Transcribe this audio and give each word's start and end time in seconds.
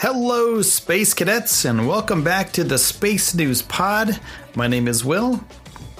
Hello, 0.00 0.62
Space 0.62 1.12
Cadets, 1.12 1.64
and 1.64 1.88
welcome 1.88 2.22
back 2.22 2.52
to 2.52 2.62
the 2.62 2.78
Space 2.78 3.34
News 3.34 3.62
Pod. 3.62 4.20
My 4.54 4.68
name 4.68 4.86
is 4.86 5.04
Will, 5.04 5.44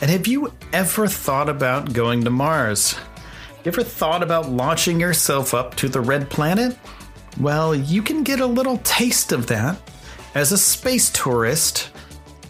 and 0.00 0.08
have 0.08 0.28
you 0.28 0.52
ever 0.72 1.08
thought 1.08 1.48
about 1.48 1.92
going 1.94 2.22
to 2.22 2.30
Mars? 2.30 2.94
You 3.64 3.72
ever 3.72 3.82
thought 3.82 4.22
about 4.22 4.48
launching 4.48 5.00
yourself 5.00 5.52
up 5.52 5.74
to 5.74 5.88
the 5.88 6.00
red 6.00 6.30
planet? 6.30 6.78
Well, 7.40 7.74
you 7.74 8.00
can 8.00 8.22
get 8.22 8.38
a 8.38 8.46
little 8.46 8.78
taste 8.84 9.32
of 9.32 9.48
that 9.48 9.80
as 10.32 10.52
a 10.52 10.58
space 10.58 11.10
tourist 11.10 11.90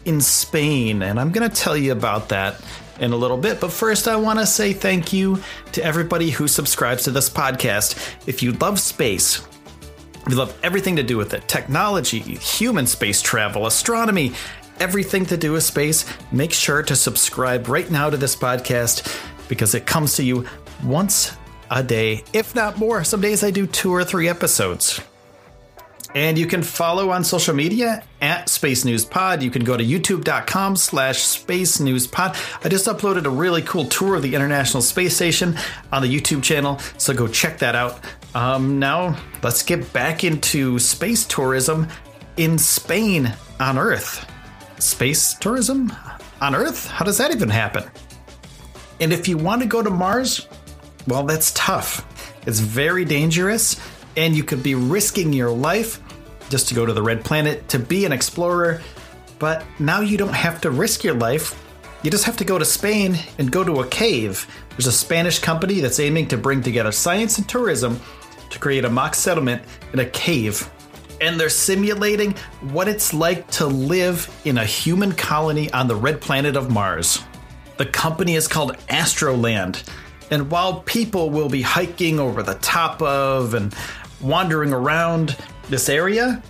in 0.04 0.20
Spain, 0.20 1.00
and 1.00 1.18
I'm 1.18 1.32
going 1.32 1.48
to 1.48 1.56
tell 1.56 1.78
you 1.78 1.92
about 1.92 2.28
that 2.28 2.62
in 3.00 3.12
a 3.12 3.16
little 3.16 3.38
bit. 3.38 3.58
But 3.58 3.72
first, 3.72 4.06
I 4.06 4.16
want 4.16 4.38
to 4.38 4.44
say 4.44 4.74
thank 4.74 5.14
you 5.14 5.42
to 5.72 5.82
everybody 5.82 6.28
who 6.28 6.46
subscribes 6.46 7.04
to 7.04 7.10
this 7.10 7.30
podcast. 7.30 7.96
If 8.26 8.42
you 8.42 8.52
love 8.52 8.78
space, 8.78 9.47
we 10.28 10.34
love 10.34 10.56
everything 10.62 10.96
to 10.96 11.02
do 11.02 11.16
with 11.16 11.32
it 11.32 11.48
technology, 11.48 12.18
human 12.18 12.86
space 12.86 13.22
travel, 13.22 13.66
astronomy, 13.66 14.32
everything 14.78 15.24
to 15.26 15.36
do 15.36 15.52
with 15.52 15.62
space. 15.62 16.04
Make 16.30 16.52
sure 16.52 16.82
to 16.82 16.94
subscribe 16.94 17.68
right 17.68 17.90
now 17.90 18.10
to 18.10 18.16
this 18.16 18.36
podcast 18.36 19.20
because 19.48 19.74
it 19.74 19.86
comes 19.86 20.16
to 20.16 20.22
you 20.22 20.46
once 20.84 21.36
a 21.70 21.82
day, 21.82 22.24
if 22.32 22.54
not 22.54 22.78
more. 22.78 23.04
Some 23.04 23.20
days 23.20 23.42
I 23.42 23.50
do 23.50 23.66
two 23.66 23.90
or 23.90 24.04
three 24.04 24.28
episodes. 24.28 25.00
And 26.14 26.38
you 26.38 26.46
can 26.46 26.62
follow 26.62 27.10
on 27.10 27.22
social 27.22 27.54
media 27.54 28.02
at 28.22 28.48
Space 28.48 28.84
News 28.84 29.04
Pod. 29.04 29.42
You 29.42 29.50
can 29.50 29.62
go 29.62 29.76
to 29.76 29.84
youtube.com 29.84 30.76
slash 30.76 31.18
Space 31.18 31.80
News 31.80 32.06
Pod. 32.06 32.34
I 32.64 32.70
just 32.70 32.86
uploaded 32.86 33.26
a 33.26 33.30
really 33.30 33.60
cool 33.62 33.84
tour 33.84 34.16
of 34.16 34.22
the 34.22 34.34
International 34.34 34.82
Space 34.82 35.14
Station 35.14 35.56
on 35.92 36.00
the 36.00 36.08
YouTube 36.08 36.42
channel, 36.42 36.78
so 36.96 37.12
go 37.12 37.28
check 37.28 37.58
that 37.58 37.74
out. 37.74 38.00
Um, 38.34 38.78
now, 38.78 39.16
let's 39.42 39.62
get 39.62 39.92
back 39.92 40.22
into 40.24 40.78
space 40.78 41.24
tourism 41.24 41.88
in 42.36 42.58
Spain 42.58 43.32
on 43.58 43.78
Earth. 43.78 44.30
Space 44.78 45.34
tourism 45.34 45.92
on 46.40 46.54
Earth? 46.54 46.88
How 46.88 47.04
does 47.04 47.18
that 47.18 47.32
even 47.32 47.48
happen? 47.48 47.84
And 49.00 49.12
if 49.12 49.28
you 49.28 49.36
want 49.38 49.62
to 49.62 49.68
go 49.68 49.82
to 49.82 49.90
Mars, 49.90 50.46
well, 51.06 51.24
that's 51.24 51.52
tough. 51.52 52.04
It's 52.46 52.60
very 52.60 53.04
dangerous, 53.04 53.80
and 54.16 54.36
you 54.36 54.44
could 54.44 54.62
be 54.62 54.74
risking 54.74 55.32
your 55.32 55.50
life 55.50 56.00
just 56.48 56.68
to 56.68 56.74
go 56.74 56.86
to 56.86 56.92
the 56.92 57.02
red 57.02 57.24
planet 57.24 57.68
to 57.70 57.78
be 57.78 58.04
an 58.04 58.12
explorer. 58.12 58.82
But 59.38 59.64
now 59.78 60.00
you 60.00 60.18
don't 60.18 60.34
have 60.34 60.60
to 60.62 60.70
risk 60.70 61.04
your 61.04 61.14
life. 61.14 61.60
You 62.02 62.10
just 62.10 62.24
have 62.24 62.36
to 62.38 62.44
go 62.44 62.58
to 62.58 62.64
Spain 62.64 63.18
and 63.38 63.50
go 63.50 63.64
to 63.64 63.80
a 63.80 63.86
cave. 63.88 64.46
There's 64.70 64.86
a 64.86 64.92
Spanish 64.92 65.38
company 65.38 65.80
that's 65.80 65.98
aiming 65.98 66.28
to 66.28 66.36
bring 66.36 66.62
together 66.62 66.92
science 66.92 67.38
and 67.38 67.48
tourism 67.48 68.00
to 68.50 68.58
create 68.58 68.84
a 68.84 68.90
mock 68.90 69.14
settlement 69.14 69.62
in 69.92 69.98
a 69.98 70.06
cave. 70.06 70.70
And 71.20 71.38
they're 71.38 71.48
simulating 71.48 72.34
what 72.60 72.88
it's 72.88 73.12
like 73.12 73.50
to 73.52 73.66
live 73.66 74.30
in 74.44 74.58
a 74.58 74.64
human 74.64 75.12
colony 75.12 75.72
on 75.72 75.88
the 75.88 75.96
red 75.96 76.20
planet 76.20 76.56
of 76.56 76.70
Mars. 76.70 77.20
The 77.76 77.86
company 77.86 78.34
is 78.34 78.46
called 78.46 78.76
Astroland. 78.88 79.82
And 80.30 80.50
while 80.50 80.80
people 80.82 81.30
will 81.30 81.48
be 81.48 81.62
hiking 81.62 82.20
over 82.20 82.42
the 82.42 82.54
top 82.54 83.00
of 83.02 83.54
and 83.54 83.74
wandering 84.20 84.72
around 84.72 85.36
this 85.68 85.88
area, 85.88 86.42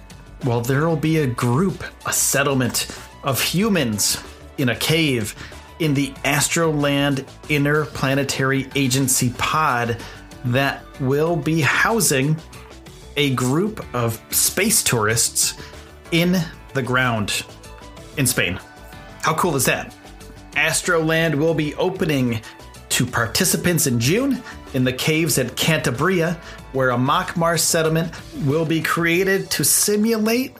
well, 0.44 0.60
there 0.60 0.86
will 0.86 0.96
be 0.96 1.18
a 1.18 1.26
group, 1.26 1.84
a 2.06 2.12
settlement 2.12 2.88
of 3.22 3.40
humans 3.40 4.22
in 4.56 4.68
a 4.68 4.76
cave 4.76 5.34
in 5.78 5.94
the 5.94 6.08
Astroland 6.24 7.26
Interplanetary 7.48 8.68
Agency 8.74 9.30
pod 9.38 9.96
that 10.46 10.84
will 11.00 11.36
be 11.36 11.60
housing 11.60 12.36
a 13.16 13.34
group 13.34 13.84
of 13.94 14.22
space 14.30 14.82
tourists 14.82 15.54
in 16.12 16.40
the 16.74 16.82
ground 16.82 17.44
in 18.16 18.26
Spain. 18.26 18.58
How 19.22 19.34
cool 19.34 19.56
is 19.56 19.64
that? 19.66 19.94
Astroland 20.52 21.34
will 21.34 21.54
be 21.54 21.74
opening 21.74 22.40
to 22.90 23.06
participants 23.06 23.86
in 23.86 24.00
June 24.00 24.42
in 24.74 24.84
the 24.84 24.92
caves 24.92 25.38
at 25.38 25.48
Cantabria, 25.56 26.36
where 26.72 26.90
a 26.90 26.98
mock 26.98 27.36
Mars 27.36 27.62
settlement 27.62 28.12
will 28.44 28.64
be 28.64 28.82
created 28.82 29.50
to 29.50 29.64
simulate 29.64 30.56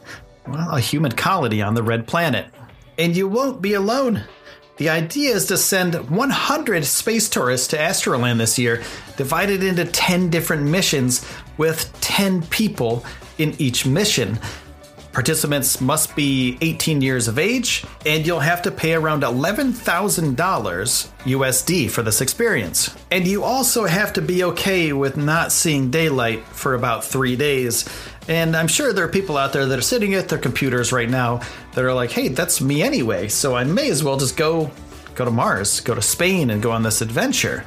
well, 0.47 0.76
a 0.76 0.81
human 0.81 1.12
colony 1.12 1.62
on 1.62 1.75
the 1.75 1.82
red 1.82 2.06
planet. 2.06 2.47
And 2.97 3.16
you 3.16 3.28
won't 3.28 3.60
be 3.60 3.75
alone. 3.75 4.25
The 4.78 4.88
idea 4.90 5.34
is 5.34 5.46
to 5.46 5.56
send 5.56 6.08
100 6.08 6.84
space 6.84 7.28
tourists 7.28 7.66
to 7.68 7.76
Astroland 7.76 8.38
this 8.38 8.60
year, 8.60 8.82
divided 9.16 9.64
into 9.64 9.84
10 9.84 10.30
different 10.30 10.62
missions 10.62 11.26
with 11.56 11.92
10 12.00 12.42
people 12.46 13.04
in 13.38 13.56
each 13.58 13.84
mission. 13.84 14.38
Participants 15.12 15.80
must 15.80 16.14
be 16.14 16.56
18 16.60 17.02
years 17.02 17.26
of 17.26 17.40
age, 17.40 17.84
and 18.06 18.24
you'll 18.24 18.38
have 18.38 18.62
to 18.62 18.70
pay 18.70 18.94
around 18.94 19.24
$11,000 19.24 19.74
USD 20.36 21.90
for 21.90 22.02
this 22.02 22.20
experience. 22.20 22.96
And 23.10 23.26
you 23.26 23.42
also 23.42 23.84
have 23.84 24.12
to 24.12 24.22
be 24.22 24.44
okay 24.44 24.92
with 24.92 25.16
not 25.16 25.50
seeing 25.50 25.90
daylight 25.90 26.44
for 26.44 26.74
about 26.74 27.04
three 27.04 27.34
days. 27.34 27.88
And 28.28 28.54
I'm 28.54 28.68
sure 28.68 28.92
there 28.92 29.04
are 29.04 29.08
people 29.08 29.36
out 29.36 29.52
there 29.52 29.66
that 29.66 29.78
are 29.78 29.82
sitting 29.82 30.14
at 30.14 30.28
their 30.28 30.38
computers 30.38 30.92
right 30.92 31.08
now 31.08 31.40
that 31.72 31.84
are 31.84 31.94
like, 31.94 32.10
hey, 32.10 32.28
that's 32.28 32.60
me 32.60 32.82
anyway, 32.82 33.28
so 33.28 33.56
I 33.56 33.64
may 33.64 33.90
as 33.90 34.04
well 34.04 34.16
just 34.16 34.36
go 34.36 34.70
go 35.14 35.24
to 35.24 35.30
Mars, 35.32 35.80
go 35.80 35.96
to 35.96 36.02
Spain 36.02 36.50
and 36.50 36.62
go 36.62 36.70
on 36.70 36.84
this 36.84 37.00
adventure 37.00 37.64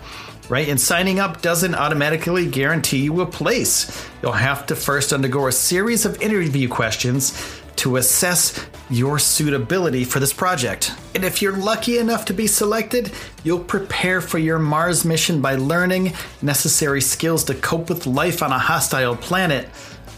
right? 0.51 0.67
And 0.67 0.81
signing 0.81 1.17
up 1.17 1.41
doesn't 1.41 1.75
automatically 1.75 2.45
guarantee 2.45 2.97
you 3.03 3.22
a 3.22 3.25
place. 3.25 4.05
You'll 4.22 4.33
have 4.33 4.66
to 4.66 4.75
first 4.75 5.13
undergo 5.13 5.47
a 5.47 5.51
series 5.51 6.05
of 6.05 6.22
interview 6.22 6.67
questions 6.67 7.61
to 7.78 7.95
assess 7.95 8.66
your 8.89 9.17
suitability 9.17 10.03
for 10.03 10.19
this 10.19 10.33
project. 10.33 10.91
And 11.16 11.23
if 11.23 11.41
you're 11.41 11.55
lucky 11.55 11.99
enough 11.99 12.25
to 12.25 12.33
be 12.33 12.47
selected, 12.47 13.13
you'll 13.45 13.63
prepare 13.63 14.19
for 14.19 14.39
your 14.39 14.59
Mars 14.59 15.05
mission 15.05 15.41
by 15.41 15.55
learning 15.55 16.13
necessary 16.41 16.99
skills 16.99 17.45
to 17.45 17.55
cope 17.55 17.88
with 17.88 18.05
life 18.05 18.43
on 18.43 18.51
a 18.51 18.59
hostile 18.59 19.16
planet. 19.16 19.69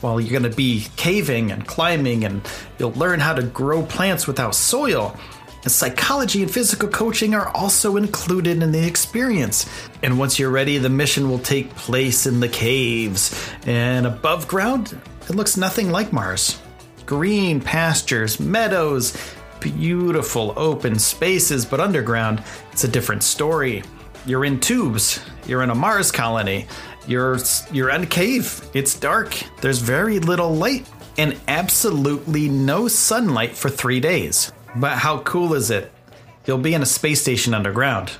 While 0.03 0.19
you're 0.19 0.37
going 0.37 0.51
to 0.51 0.55
be 0.55 0.85
caving 0.97 1.49
and 1.49 1.65
climbing, 1.65 2.25
and 2.25 2.41
you'll 2.77 2.91
learn 2.91 3.21
how 3.21 3.33
to 3.33 3.41
grow 3.41 3.83
plants 3.83 4.27
without 4.27 4.53
soil 4.53 5.17
and 5.63 5.71
psychology 5.71 6.41
and 6.41 6.51
physical 6.51 6.89
coaching 6.89 7.33
are 7.33 7.47
also 7.55 7.95
included 7.95 8.61
in 8.61 8.73
the 8.73 8.85
experience. 8.85 9.65
And 10.01 10.19
once 10.19 10.37
you're 10.37 10.49
ready, 10.49 10.77
the 10.77 10.89
mission 10.89 11.29
will 11.29 11.39
take 11.39 11.73
place 11.75 12.25
in 12.25 12.41
the 12.41 12.49
caves. 12.49 13.49
And 13.65 14.05
above 14.05 14.45
ground, 14.45 14.99
it 15.29 15.35
looks 15.35 15.55
nothing 15.55 15.89
like 15.89 16.11
Mars. 16.11 16.59
Green 17.05 17.61
pastures, 17.61 18.41
meadows, 18.41 19.17
beautiful 19.61 20.53
open 20.57 20.99
spaces, 20.99 21.65
but 21.65 21.79
underground, 21.79 22.43
it's 22.73 22.83
a 22.83 22.89
different 22.89 23.23
story. 23.23 23.83
You're 24.25 24.45
in 24.45 24.59
tubes, 24.59 25.19
you're 25.45 25.63
in 25.63 25.69
a 25.69 25.75
Mars 25.75 26.11
colony, 26.11 26.67
you're 27.07 27.37
you're 27.71 27.89
in 27.89 28.03
a 28.03 28.07
cave. 28.07 28.65
It's 28.73 28.97
dark. 28.97 29.41
There's 29.61 29.79
very 29.79 30.19
little 30.19 30.55
light 30.55 30.87
and 31.17 31.37
absolutely 31.47 32.47
no 32.49 32.87
sunlight 32.87 33.55
for 33.57 33.69
3 33.69 33.99
days. 33.99 34.51
But 34.75 34.97
how 34.97 35.19
cool 35.19 35.53
is 35.53 35.69
it? 35.69 35.91
You'll 36.45 36.57
be 36.57 36.73
in 36.73 36.81
a 36.81 36.85
space 36.85 37.21
station 37.21 37.53
underground. 37.53 38.11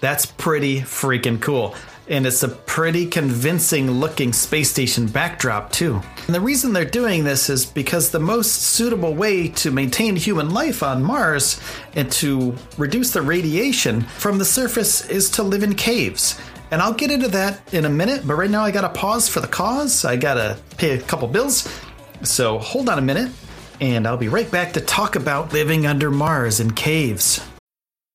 That's 0.00 0.26
pretty 0.26 0.80
freaking 0.80 1.40
cool. 1.40 1.74
And 2.08 2.26
it's 2.26 2.42
a 2.42 2.48
pretty 2.48 3.06
convincing 3.06 3.90
looking 3.90 4.32
space 4.32 4.70
station 4.70 5.06
backdrop, 5.06 5.72
too. 5.72 6.00
And 6.26 6.34
the 6.34 6.40
reason 6.40 6.72
they're 6.72 6.84
doing 6.84 7.24
this 7.24 7.50
is 7.50 7.66
because 7.66 8.10
the 8.10 8.20
most 8.20 8.62
suitable 8.62 9.14
way 9.14 9.48
to 9.48 9.70
maintain 9.70 10.14
human 10.14 10.50
life 10.50 10.82
on 10.82 11.02
Mars 11.02 11.60
and 11.94 12.10
to 12.12 12.54
reduce 12.78 13.10
the 13.12 13.22
radiation 13.22 14.02
from 14.02 14.38
the 14.38 14.44
surface 14.44 15.08
is 15.08 15.30
to 15.30 15.42
live 15.42 15.62
in 15.62 15.74
caves. 15.74 16.38
And 16.70 16.82
I'll 16.82 16.94
get 16.94 17.10
into 17.10 17.28
that 17.28 17.72
in 17.72 17.84
a 17.84 17.90
minute, 17.90 18.26
but 18.26 18.34
right 18.34 18.50
now 18.50 18.62
I 18.62 18.70
gotta 18.70 18.88
pause 18.88 19.28
for 19.28 19.40
the 19.40 19.48
cause. 19.48 20.04
I 20.04 20.16
gotta 20.16 20.58
pay 20.78 20.98
a 20.98 21.00
couple 21.00 21.28
bills. 21.28 21.68
So 22.22 22.58
hold 22.58 22.88
on 22.88 22.98
a 22.98 23.02
minute 23.02 23.30
and 23.80 24.06
I'll 24.06 24.16
be 24.16 24.28
right 24.28 24.50
back 24.50 24.72
to 24.72 24.80
talk 24.80 25.16
about 25.16 25.52
living 25.52 25.86
under 25.86 26.10
Mars 26.10 26.60
in 26.60 26.72
caves. 26.72 27.40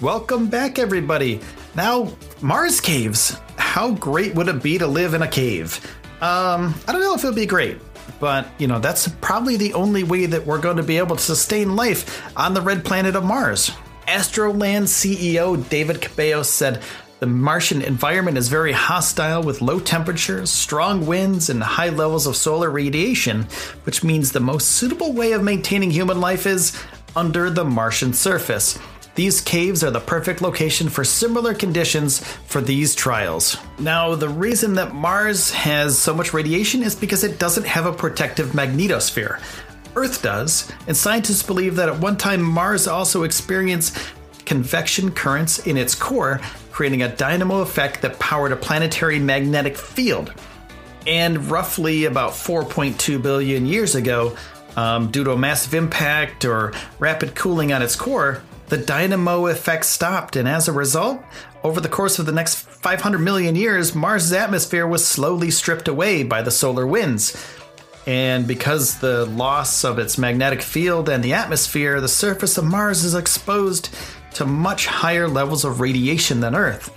Welcome 0.00 0.48
back, 0.48 0.80
everybody. 0.80 1.40
Now, 1.76 2.12
Mars 2.42 2.80
caves. 2.80 3.36
How 3.56 3.92
great 3.92 4.34
would 4.34 4.48
it 4.48 4.60
be 4.62 4.76
to 4.78 4.86
live 4.86 5.14
in 5.14 5.22
a 5.22 5.28
cave? 5.28 5.80
Um, 6.20 6.74
I 6.88 6.92
don't 6.92 7.00
know 7.00 7.14
if 7.14 7.22
it 7.22 7.28
would 7.28 7.36
be 7.36 7.46
great. 7.46 7.78
but 8.20 8.48
you 8.58 8.66
know, 8.66 8.80
that's 8.80 9.08
probably 9.20 9.56
the 9.56 9.72
only 9.74 10.02
way 10.02 10.26
that 10.26 10.44
we're 10.44 10.60
going 10.60 10.76
to 10.78 10.82
be 10.82 10.98
able 10.98 11.16
to 11.16 11.22
sustain 11.22 11.76
life 11.76 12.22
on 12.36 12.54
the 12.54 12.60
red 12.60 12.84
planet 12.84 13.14
of 13.14 13.24
Mars. 13.24 13.70
Astroland 14.08 14.84
CEO 14.84 15.66
David 15.68 16.00
Cabello 16.00 16.42
said 16.42 16.82
the 17.20 17.26
Martian 17.26 17.80
environment 17.80 18.36
is 18.36 18.48
very 18.48 18.72
hostile 18.72 19.42
with 19.42 19.62
low 19.62 19.78
temperatures, 19.80 20.50
strong 20.50 21.06
winds, 21.06 21.48
and 21.48 21.62
high 21.62 21.88
levels 21.88 22.26
of 22.26 22.36
solar 22.36 22.70
radiation, 22.70 23.44
which 23.84 24.02
means 24.02 24.32
the 24.32 24.40
most 24.40 24.72
suitable 24.72 25.12
way 25.12 25.32
of 25.32 25.42
maintaining 25.42 25.90
human 25.90 26.20
life 26.20 26.46
is 26.46 26.78
under 27.16 27.48
the 27.48 27.64
Martian 27.64 28.12
surface. 28.12 28.78
These 29.14 29.42
caves 29.42 29.84
are 29.84 29.92
the 29.92 30.00
perfect 30.00 30.42
location 30.42 30.88
for 30.88 31.04
similar 31.04 31.54
conditions 31.54 32.18
for 32.46 32.60
these 32.60 32.96
trials. 32.96 33.56
Now, 33.78 34.16
the 34.16 34.28
reason 34.28 34.74
that 34.74 34.92
Mars 34.92 35.52
has 35.52 35.96
so 35.96 36.12
much 36.12 36.34
radiation 36.34 36.82
is 36.82 36.96
because 36.96 37.22
it 37.22 37.38
doesn't 37.38 37.66
have 37.66 37.86
a 37.86 37.92
protective 37.92 38.48
magnetosphere. 38.48 39.40
Earth 39.94 40.20
does, 40.20 40.72
and 40.88 40.96
scientists 40.96 41.44
believe 41.44 41.76
that 41.76 41.88
at 41.88 42.00
one 42.00 42.16
time 42.16 42.42
Mars 42.42 42.88
also 42.88 43.22
experienced 43.22 43.96
convection 44.44 45.12
currents 45.12 45.64
in 45.66 45.76
its 45.76 45.94
core, 45.94 46.40
creating 46.72 47.02
a 47.02 47.16
dynamo 47.16 47.60
effect 47.60 48.02
that 48.02 48.18
powered 48.18 48.50
a 48.50 48.56
planetary 48.56 49.20
magnetic 49.20 49.76
field. 49.76 50.34
And 51.06 51.48
roughly 51.50 52.06
about 52.06 52.32
4.2 52.32 53.22
billion 53.22 53.66
years 53.66 53.94
ago, 53.94 54.36
um, 54.76 55.12
due 55.12 55.22
to 55.22 55.30
a 55.30 55.38
massive 55.38 55.74
impact 55.74 56.44
or 56.44 56.72
rapid 56.98 57.36
cooling 57.36 57.72
on 57.72 57.80
its 57.80 57.94
core, 57.94 58.42
the 58.68 58.78
dynamo 58.78 59.46
effect 59.46 59.84
stopped, 59.84 60.36
and 60.36 60.48
as 60.48 60.68
a 60.68 60.72
result, 60.72 61.22
over 61.62 61.80
the 61.80 61.88
course 61.88 62.18
of 62.18 62.26
the 62.26 62.32
next 62.32 62.56
500 62.56 63.18
million 63.18 63.56
years, 63.56 63.94
Mars' 63.94 64.32
atmosphere 64.32 64.86
was 64.86 65.06
slowly 65.06 65.50
stripped 65.50 65.88
away 65.88 66.22
by 66.22 66.42
the 66.42 66.50
solar 66.50 66.86
winds. 66.86 67.34
And 68.06 68.46
because 68.46 68.98
the 68.98 69.24
loss 69.26 69.82
of 69.84 69.98
its 69.98 70.18
magnetic 70.18 70.60
field 70.60 71.08
and 71.08 71.24
the 71.24 71.32
atmosphere, 71.32 72.00
the 72.00 72.08
surface 72.08 72.58
of 72.58 72.64
Mars 72.64 73.02
is 73.02 73.14
exposed 73.14 73.88
to 74.34 74.44
much 74.44 74.86
higher 74.86 75.26
levels 75.26 75.64
of 75.64 75.80
radiation 75.80 76.40
than 76.40 76.54
Earth. 76.54 76.94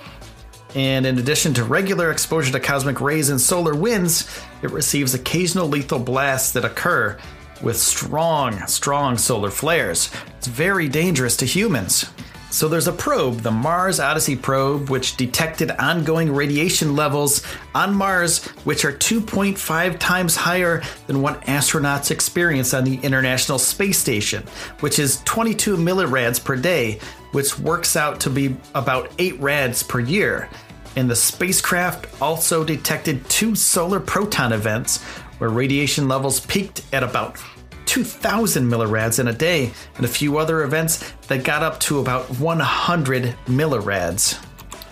And 0.76 1.06
in 1.06 1.18
addition 1.18 1.54
to 1.56 1.64
regular 1.64 2.12
exposure 2.12 2.52
to 2.52 2.60
cosmic 2.60 3.00
rays 3.00 3.30
and 3.30 3.40
solar 3.40 3.74
winds, 3.74 4.30
it 4.62 4.72
receives 4.72 5.14
occasional 5.14 5.68
lethal 5.68 6.00
blasts 6.00 6.52
that 6.52 6.66
occur 6.66 7.18
with 7.62 7.78
strong, 7.78 8.66
strong 8.68 9.18
solar 9.18 9.52
flares. 9.52 10.10
It's 10.38 10.48
very 10.48 10.88
dangerous 10.88 11.36
to 11.38 11.46
humans. 11.46 12.06
So 12.50 12.70
there's 12.70 12.88
a 12.88 12.94
probe, 12.94 13.42
the 13.42 13.52
Mars 13.52 14.00
Odyssey 14.00 14.36
probe, 14.36 14.90
which 14.90 15.18
detected 15.18 15.70
ongoing 15.72 16.34
radiation 16.34 16.96
levels 16.96 17.44
on 17.76 17.94
Mars, 17.94 18.46
which 18.64 18.86
are 18.86 18.94
2.5 18.94 20.00
times 20.00 20.36
higher 20.36 20.82
than 21.08 21.22
what 21.22 21.42
astronauts 21.42 22.10
experience 22.10 22.74
on 22.74 22.86
the 22.86 23.00
International 23.04 23.60
Space 23.60 24.00
Station, 24.00 24.44
which 24.80 24.98
is 24.98 25.22
22 25.26 25.76
millirads 25.76 26.44
per 26.44 26.56
day, 26.56 27.00
which 27.34 27.60
works 27.60 27.98
out 27.98 28.22
to 28.22 28.30
be 28.30 28.56
about 28.74 29.12
8 29.20 29.40
rads 29.42 29.84
per 29.84 30.00
year. 30.00 30.50
And 30.96 31.08
the 31.08 31.16
spacecraft 31.16 32.22
also 32.22 32.64
detected 32.64 33.30
two 33.30 33.56
solar 33.56 34.00
proton 34.00 34.54
events, 34.54 35.04
where 35.38 35.50
radiation 35.50 36.08
levels 36.08 36.40
peaked 36.42 36.84
at 36.94 37.04
about 37.04 37.38
2,000 37.86 38.70
millirads 38.70 39.20
in 39.20 39.28
a 39.28 39.34
day, 39.34 39.72
and 39.96 40.06
a 40.06 40.10
few 40.10 40.38
other 40.38 40.64
events 40.64 41.12
that 41.28 41.44
got 41.44 41.64
up 41.64 41.80
to 41.80 42.00
about 42.00 42.30
100 42.40 43.36
millirads. 43.46 44.44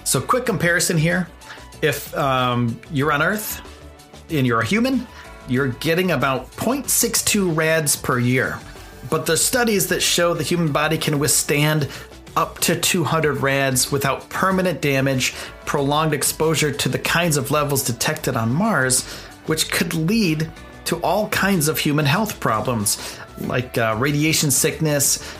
So, 0.06 0.22
quick 0.22 0.46
comparison 0.46 0.98
here 0.98 1.28
if 1.82 2.16
um, 2.18 2.80
you're 2.92 3.12
on 3.12 3.22
Earth 3.22 3.62
and 4.30 4.48
you're 4.48 4.62
a 4.62 4.66
human, 4.66 5.06
you're 5.48 5.68
getting 5.68 6.12
about 6.12 6.52
0.62 6.54 7.56
rads 7.56 7.96
per 7.96 8.18
year. 8.18 8.58
But 9.10 9.26
there's 9.26 9.44
studies 9.44 9.88
that 9.88 10.02
show 10.02 10.34
the 10.34 10.44
human 10.44 10.72
body 10.72 10.98
can 10.98 11.20
withstand 11.20 11.90
up 12.36 12.60
to 12.60 12.80
200 12.80 13.42
rads 13.42 13.92
without 13.92 14.28
permanent 14.30 14.82
damage, 14.82 15.34
prolonged 15.66 16.14
exposure 16.14 16.72
to 16.72 16.90
the 16.90 17.00
kinds 17.00 17.38
of 17.38 17.52
levels 17.52 17.84
detected 17.84 18.36
on 18.36 18.54
Mars, 18.54 19.06
which 19.46 19.72
could 19.72 19.94
lead 19.94 20.50
to 20.86 20.98
all 20.98 21.30
kinds 21.30 21.68
of 21.68 21.80
human 21.80 22.06
health 22.06 22.40
problems 22.40 23.18
like 23.40 23.78
uh, 23.78 23.96
radiation 24.00 24.52
sickness, 24.52 25.36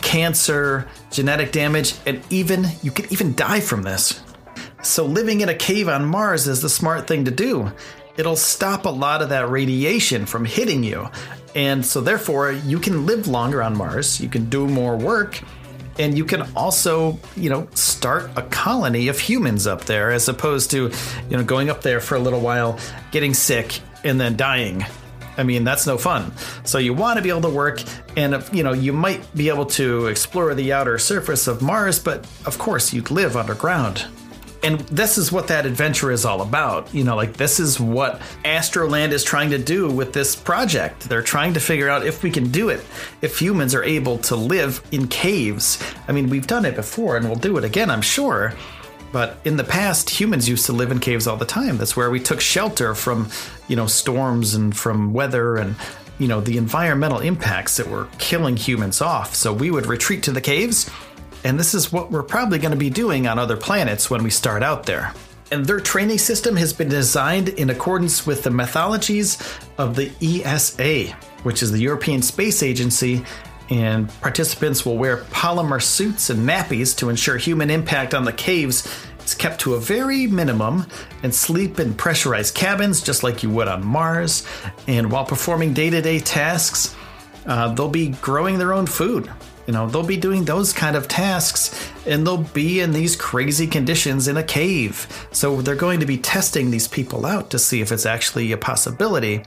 cancer, 0.00 0.86
genetic 1.10 1.52
damage, 1.52 1.94
and 2.06 2.22
even 2.30 2.66
you 2.82 2.90
could 2.90 3.10
even 3.12 3.34
die 3.34 3.60
from 3.60 3.82
this. 3.82 4.22
So, 4.82 5.04
living 5.04 5.40
in 5.40 5.48
a 5.48 5.54
cave 5.54 5.88
on 5.88 6.04
Mars 6.04 6.46
is 6.46 6.62
the 6.62 6.68
smart 6.68 7.06
thing 7.06 7.24
to 7.24 7.30
do. 7.30 7.72
It'll 8.16 8.36
stop 8.36 8.86
a 8.86 8.90
lot 8.90 9.20
of 9.20 9.30
that 9.30 9.50
radiation 9.50 10.24
from 10.26 10.44
hitting 10.44 10.84
you. 10.84 11.08
And 11.54 11.84
so, 11.84 12.00
therefore, 12.00 12.52
you 12.52 12.78
can 12.78 13.06
live 13.06 13.26
longer 13.26 13.62
on 13.62 13.76
Mars, 13.76 14.20
you 14.20 14.28
can 14.28 14.48
do 14.48 14.66
more 14.66 14.96
work, 14.96 15.40
and 15.98 16.16
you 16.16 16.24
can 16.24 16.42
also, 16.54 17.18
you 17.36 17.50
know, 17.50 17.68
start 17.74 18.30
a 18.36 18.42
colony 18.42 19.08
of 19.08 19.18
humans 19.18 19.66
up 19.66 19.84
there 19.84 20.10
as 20.10 20.28
opposed 20.28 20.70
to, 20.72 20.90
you 21.30 21.36
know, 21.36 21.44
going 21.44 21.70
up 21.70 21.82
there 21.82 22.00
for 22.00 22.14
a 22.14 22.18
little 22.20 22.40
while, 22.40 22.78
getting 23.10 23.34
sick, 23.34 23.80
and 24.04 24.20
then 24.20 24.36
dying. 24.36 24.84
I 25.36 25.42
mean, 25.42 25.64
that's 25.64 25.86
no 25.86 25.98
fun. 25.98 26.32
So 26.64 26.78
you 26.78 26.94
want 26.94 27.18
to 27.18 27.22
be 27.22 27.28
able 27.28 27.42
to 27.42 27.50
work, 27.50 27.82
and 28.16 28.42
you 28.52 28.62
know, 28.62 28.72
you 28.72 28.92
might 28.92 29.34
be 29.34 29.48
able 29.48 29.66
to 29.66 30.06
explore 30.06 30.54
the 30.54 30.72
outer 30.72 30.98
surface 30.98 31.46
of 31.46 31.60
Mars, 31.60 31.98
but 31.98 32.26
of 32.46 32.58
course, 32.58 32.92
you'd 32.92 33.10
live 33.10 33.36
underground. 33.36 34.06
And 34.62 34.80
this 34.80 35.18
is 35.18 35.30
what 35.30 35.48
that 35.48 35.66
adventure 35.66 36.10
is 36.10 36.24
all 36.24 36.42
about. 36.42 36.92
You 36.92 37.04
know, 37.04 37.14
like 37.14 37.34
this 37.34 37.60
is 37.60 37.78
what 37.78 38.20
Astroland 38.44 39.12
is 39.12 39.22
trying 39.22 39.50
to 39.50 39.58
do 39.58 39.90
with 39.90 40.12
this 40.12 40.34
project. 40.34 41.08
They're 41.08 41.22
trying 41.22 41.54
to 41.54 41.60
figure 41.60 41.88
out 41.88 42.06
if 42.06 42.22
we 42.22 42.30
can 42.30 42.50
do 42.50 42.70
it, 42.70 42.84
if 43.22 43.38
humans 43.38 43.74
are 43.74 43.84
able 43.84 44.18
to 44.18 44.36
live 44.36 44.82
in 44.90 45.08
caves. 45.08 45.82
I 46.08 46.12
mean, 46.12 46.28
we've 46.28 46.46
done 46.46 46.64
it 46.64 46.74
before 46.74 47.16
and 47.16 47.26
we'll 47.26 47.36
do 47.36 47.58
it 47.58 47.64
again, 47.64 47.90
I'm 47.90 48.02
sure. 48.02 48.54
But 49.12 49.38
in 49.44 49.56
the 49.56 49.64
past, 49.64 50.10
humans 50.10 50.48
used 50.48 50.66
to 50.66 50.72
live 50.72 50.90
in 50.90 50.98
caves 50.98 51.26
all 51.26 51.36
the 51.36 51.46
time. 51.46 51.78
That's 51.78 51.96
where 51.96 52.10
we 52.10 52.20
took 52.20 52.40
shelter 52.40 52.94
from, 52.94 53.30
you 53.68 53.76
know, 53.76 53.86
storms 53.86 54.54
and 54.54 54.76
from 54.76 55.12
weather 55.12 55.56
and, 55.56 55.76
you 56.18 56.28
know, 56.28 56.40
the 56.40 56.58
environmental 56.58 57.20
impacts 57.20 57.76
that 57.76 57.88
were 57.88 58.08
killing 58.18 58.56
humans 58.56 59.00
off. 59.00 59.34
So 59.34 59.52
we 59.52 59.70
would 59.70 59.86
retreat 59.86 60.22
to 60.24 60.32
the 60.32 60.40
caves, 60.40 60.90
and 61.46 61.60
this 61.60 61.74
is 61.74 61.92
what 61.92 62.10
we're 62.10 62.24
probably 62.24 62.58
going 62.58 62.72
to 62.72 62.76
be 62.76 62.90
doing 62.90 63.28
on 63.28 63.38
other 63.38 63.56
planets 63.56 64.10
when 64.10 64.24
we 64.24 64.30
start 64.30 64.64
out 64.64 64.84
there. 64.84 65.14
And 65.52 65.64
their 65.64 65.78
training 65.78 66.18
system 66.18 66.56
has 66.56 66.72
been 66.72 66.88
designed 66.88 67.50
in 67.50 67.70
accordance 67.70 68.26
with 68.26 68.42
the 68.42 68.50
methodologies 68.50 69.40
of 69.78 69.94
the 69.94 70.10
ESA, 70.20 71.14
which 71.44 71.62
is 71.62 71.70
the 71.70 71.78
European 71.78 72.20
Space 72.20 72.64
Agency, 72.64 73.24
and 73.70 74.08
participants 74.20 74.84
will 74.84 74.98
wear 74.98 75.18
polymer 75.30 75.80
suits 75.80 76.30
and 76.30 76.48
nappies 76.48 76.96
to 76.96 77.10
ensure 77.10 77.36
human 77.36 77.70
impact 77.70 78.12
on 78.12 78.24
the 78.24 78.32
caves 78.32 78.84
is 79.24 79.32
kept 79.32 79.60
to 79.60 79.74
a 79.74 79.80
very 79.80 80.26
minimum 80.26 80.84
and 81.22 81.32
sleep 81.32 81.78
in 81.78 81.94
pressurized 81.94 82.56
cabins 82.56 83.00
just 83.00 83.22
like 83.22 83.44
you 83.44 83.50
would 83.50 83.68
on 83.68 83.86
Mars. 83.86 84.44
And 84.88 85.12
while 85.12 85.24
performing 85.24 85.74
day 85.74 85.90
to 85.90 86.02
day 86.02 86.18
tasks, 86.18 86.96
uh, 87.46 87.72
they'll 87.74 87.88
be 87.88 88.08
growing 88.08 88.58
their 88.58 88.72
own 88.72 88.86
food. 88.86 89.30
You 89.66 89.72
know, 89.72 89.88
they'll 89.88 90.06
be 90.06 90.16
doing 90.16 90.44
those 90.44 90.72
kind 90.72 90.96
of 90.96 91.08
tasks 91.08 91.90
and 92.06 92.24
they'll 92.24 92.38
be 92.38 92.80
in 92.80 92.92
these 92.92 93.16
crazy 93.16 93.66
conditions 93.66 94.28
in 94.28 94.36
a 94.36 94.42
cave. 94.42 95.28
So 95.32 95.60
they're 95.60 95.74
going 95.74 96.00
to 96.00 96.06
be 96.06 96.18
testing 96.18 96.70
these 96.70 96.86
people 96.86 97.26
out 97.26 97.50
to 97.50 97.58
see 97.58 97.80
if 97.80 97.90
it's 97.90 98.06
actually 98.06 98.52
a 98.52 98.56
possibility. 98.56 99.42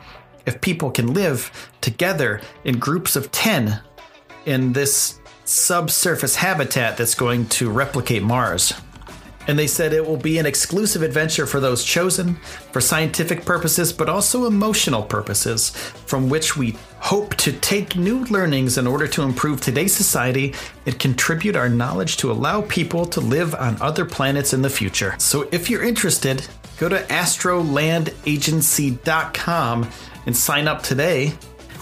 If 0.45 0.59
people 0.59 0.91
can 0.91 1.13
live 1.13 1.69
together 1.79 2.41
in 2.65 2.79
groups 2.79 3.15
of 3.15 3.31
10 3.31 3.79
in 4.45 4.73
this 4.73 5.19
subsurface 5.45 6.35
habitat 6.35 6.97
that's 6.97 7.15
going 7.15 7.47
to 7.47 7.69
replicate 7.69 8.21
Mars. 8.21 8.73
And 9.47 9.57
they 9.57 9.67
said 9.67 9.93
it 9.93 10.05
will 10.05 10.17
be 10.17 10.37
an 10.37 10.45
exclusive 10.45 11.01
adventure 11.01 11.47
for 11.47 11.59
those 11.59 11.83
chosen 11.83 12.35
for 12.71 12.79
scientific 12.81 13.45
purposes, 13.45 13.91
but 13.91 14.07
also 14.09 14.45
emotional 14.45 15.01
purposes, 15.01 15.71
from 16.05 16.29
which 16.29 16.55
we 16.55 16.77
hope 16.99 17.33
to 17.35 17.51
take 17.51 17.95
new 17.95 18.25
learnings 18.25 18.77
in 18.77 18.85
order 18.85 19.07
to 19.07 19.23
improve 19.23 19.59
today's 19.61 19.95
society 19.95 20.53
and 20.85 20.99
contribute 20.99 21.55
our 21.55 21.69
knowledge 21.69 22.17
to 22.17 22.31
allow 22.31 22.61
people 22.63 23.05
to 23.05 23.21
live 23.21 23.55
on 23.55 23.81
other 23.81 24.05
planets 24.05 24.53
in 24.53 24.61
the 24.61 24.69
future. 24.69 25.15
So 25.17 25.49
if 25.51 25.67
you're 25.69 25.83
interested, 25.83 26.45
go 26.77 26.89
to 26.89 27.01
astrolandagency.com 27.03 29.89
and 30.25 30.37
sign 30.37 30.67
up 30.67 30.83
today 30.83 31.33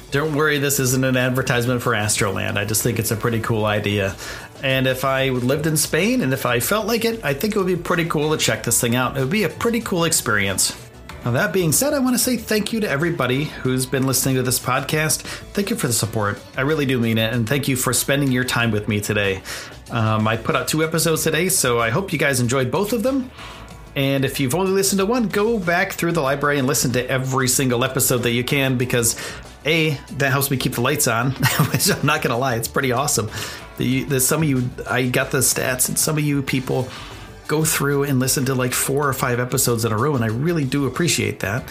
don't 0.09 0.35
worry, 0.35 0.57
this 0.57 0.79
isn't 0.79 1.03
an 1.03 1.17
advertisement 1.17 1.81
for 1.81 1.91
Astroland. 1.91 2.57
I 2.57 2.63
just 2.63 2.81
think 2.81 2.97
it's 2.97 3.11
a 3.11 3.17
pretty 3.17 3.41
cool 3.41 3.65
idea. 3.65 4.15
And 4.63 4.87
if 4.87 5.05
I 5.05 5.29
lived 5.29 5.67
in 5.67 5.77
Spain 5.77 6.21
and 6.21 6.33
if 6.33 6.45
I 6.45 6.59
felt 6.59 6.87
like 6.87 7.05
it, 7.05 7.23
I 7.23 7.33
think 7.33 7.55
it 7.55 7.59
would 7.59 7.67
be 7.67 7.75
pretty 7.75 8.05
cool 8.05 8.31
to 8.31 8.37
check 8.37 8.63
this 8.63 8.81
thing 8.81 8.95
out. 8.95 9.17
It 9.17 9.21
would 9.21 9.29
be 9.29 9.43
a 9.43 9.49
pretty 9.49 9.81
cool 9.81 10.05
experience. 10.05 10.75
Now, 11.25 11.31
that 11.31 11.51
being 11.51 11.71
said, 11.71 11.93
I 11.93 11.99
want 11.99 12.15
to 12.15 12.19
say 12.19 12.37
thank 12.37 12.71
you 12.71 12.79
to 12.79 12.89
everybody 12.89 13.45
who's 13.45 13.85
been 13.85 14.07
listening 14.07 14.35
to 14.35 14.43
this 14.43 14.59
podcast. 14.59 15.23
Thank 15.51 15.69
you 15.69 15.75
for 15.75 15.87
the 15.87 15.93
support. 15.93 16.39
I 16.55 16.61
really 16.61 16.85
do 16.85 16.99
mean 16.99 17.17
it. 17.17 17.33
And 17.33 17.47
thank 17.47 17.67
you 17.67 17.75
for 17.75 17.91
spending 17.91 18.31
your 18.31 18.45
time 18.45 18.71
with 18.71 18.87
me 18.87 19.01
today. 19.01 19.41
Um, 19.91 20.27
I 20.27 20.37
put 20.37 20.55
out 20.55 20.67
two 20.67 20.83
episodes 20.83 21.23
today, 21.23 21.49
so 21.49 21.79
I 21.79 21.89
hope 21.89 22.13
you 22.13 22.19
guys 22.19 22.39
enjoyed 22.39 22.71
both 22.71 22.93
of 22.93 23.03
them. 23.03 23.29
And 23.95 24.25
if 24.25 24.39
you've 24.39 24.53
only 24.53 24.71
listened 24.71 24.99
to 24.99 25.05
one, 25.05 25.27
go 25.27 25.59
back 25.59 25.93
through 25.93 26.11
the 26.11 26.21
library 26.21 26.59
and 26.59 26.67
listen 26.67 26.93
to 26.93 27.09
every 27.09 27.47
single 27.47 27.83
episode 27.83 28.19
that 28.19 28.31
you 28.31 28.43
can 28.43 28.77
because 28.77 29.19
a 29.65 29.99
that 30.13 30.31
helps 30.31 30.51
me 30.51 30.57
keep 30.57 30.73
the 30.73 30.81
lights 30.81 31.07
on. 31.07 31.31
Which 31.71 31.91
I'm 31.91 32.05
not 32.05 32.21
gonna 32.21 32.37
lie, 32.37 32.55
it's 32.55 32.67
pretty 32.67 32.91
awesome. 32.91 33.29
The, 33.77 34.03
the 34.03 34.19
some 34.19 34.43
of 34.43 34.49
you, 34.49 34.69
I 34.89 35.07
got 35.07 35.31
the 35.31 35.39
stats, 35.39 35.87
and 35.87 35.97
some 35.97 36.17
of 36.17 36.23
you 36.23 36.41
people 36.41 36.89
go 37.47 37.63
through 37.63 38.03
and 38.03 38.19
listen 38.19 38.45
to 38.45 38.55
like 38.55 38.73
four 38.73 39.07
or 39.07 39.13
five 39.13 39.39
episodes 39.39 39.85
in 39.85 39.91
a 39.91 39.97
row, 39.97 40.15
and 40.15 40.23
I 40.23 40.27
really 40.27 40.65
do 40.65 40.85
appreciate 40.85 41.39
that. 41.39 41.63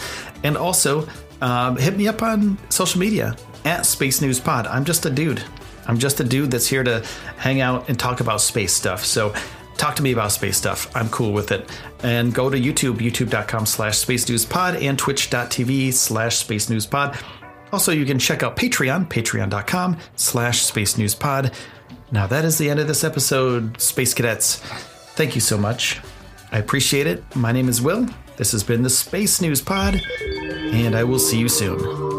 And 0.43 0.57
also, 0.57 1.09
um, 1.41 1.77
hit 1.77 1.97
me 1.97 2.09
up 2.09 2.23
on 2.23 2.59
social 2.71 3.01
media 3.01 3.37
at 3.65 3.85
Space 3.85 4.21
News 4.21 4.41
Pod. 4.41 4.67
I'm 4.67 4.85
just 4.85 5.05
a 5.07 5.11
dude. 5.11 5.43
I'm 5.87 5.99
just 5.99 6.21
a 6.21 6.25
dude 6.25 6.51
that's 6.51 6.67
here 6.67 6.83
to 6.83 7.05
hang 7.37 7.61
out 7.61 7.89
and 7.89 7.99
talk 7.99 8.21
about 8.21 8.41
space 8.41 8.73
stuff. 8.73 9.05
So 9.05 9.35
talk 9.77 9.97
to 9.97 10.03
me 10.03 10.13
about 10.13 10.33
space 10.33 10.57
stuff. 10.57 10.91
I'm 10.97 11.09
cool 11.11 11.33
with 11.33 11.53
it. 11.53 11.71
And 12.03 12.35
go 12.35 12.51
to 12.51 12.59
YouTube, 12.59 12.99
youtube.com 12.99 13.67
slash 13.67 13.99
space 13.99 14.29
news 14.29 14.45
pod 14.45 14.77
and 14.77 14.99
twitch.tv 14.99 15.93
slash 15.93 16.37
space 16.37 16.69
news 16.71 16.87
pod. 16.87 17.19
Also, 17.73 17.93
you 17.93 18.07
can 18.07 18.19
check 18.19 18.43
out 18.43 18.57
Patreon, 18.57 19.09
patreon.com 19.09 19.99
slash 20.15 20.63
space 20.63 20.97
news 20.97 21.15
pod. 21.15 21.53
Now, 22.13 22.27
that 22.29 22.45
is 22.45 22.57
the 22.59 22.71
end 22.71 22.81
of 22.81 22.87
this 22.87 23.03
episode, 23.05 23.81
Space 23.81 24.15
Cadets. 24.15 24.57
Thank 25.17 25.35
you 25.35 25.41
so 25.41 25.59
much. 25.59 26.01
I 26.53 26.59
appreciate 26.59 27.07
it. 27.07 27.25
My 27.35 27.53
name 27.53 27.69
is 27.69 27.83
Will. 27.83 28.07
This 28.37 28.53
has 28.53 28.63
been 28.63 28.83
the 28.83 28.91
Space 28.91 29.41
News 29.41 29.61
Pod, 29.61 30.01
and 30.73 30.95
I 30.95 31.05
will 31.05 31.19
see 31.19 31.39
you 31.39 31.49
soon. 31.49 32.16